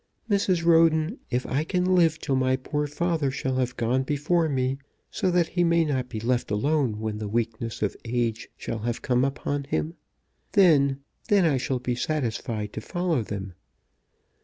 [0.27, 0.65] Mrs.
[0.65, 4.79] Roden, if I can live till my poor father shall have gone before me,
[5.11, 9.03] so that he may not be left alone when the weakness of age shall have
[9.03, 9.93] come upon him,
[10.53, 13.53] then, then I shall be satisfied to follow them.